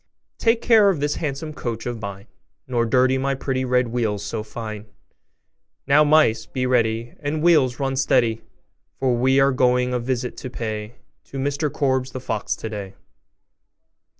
'Take 0.39 0.63
care 0.63 0.89
of 0.89 0.99
this 0.99 1.17
handsome 1.17 1.53
coach 1.53 1.85
of 1.85 2.01
mine, 2.01 2.25
Nor 2.67 2.87
dirty 2.87 3.19
my 3.19 3.35
pretty 3.35 3.63
red 3.63 3.89
wheels 3.89 4.23
so 4.25 4.41
fine! 4.41 4.87
Now, 5.85 6.03
mice, 6.03 6.47
be 6.47 6.65
ready, 6.65 7.13
And, 7.19 7.43
wheels, 7.43 7.79
run 7.79 7.95
steady! 7.95 8.41
For 8.97 9.15
we 9.15 9.39
are 9.39 9.51
going 9.51 9.93
a 9.93 9.99
visit 9.99 10.37
to 10.37 10.49
pay 10.49 10.95
To 11.25 11.37
Mr 11.37 11.71
Korbes, 11.71 12.13
the 12.13 12.19
fox, 12.19 12.55
today. 12.55 12.95